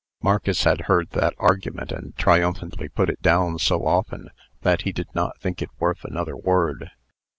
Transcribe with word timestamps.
Marcus 0.23 0.63
had 0.63 0.81
heard 0.87 1.11
that 1.11 1.35
argument 1.37 1.91
and 1.91 2.17
triumphantly 2.17 2.89
put 2.89 3.07
it 3.07 3.21
down 3.21 3.59
so 3.59 3.85
often, 3.85 4.31
that 4.61 4.81
he 4.81 4.91
did 4.91 5.13
not 5.13 5.37
think 5.39 5.61
it 5.61 5.69
worth 5.79 6.03
another 6.03 6.35
word. 6.35 6.89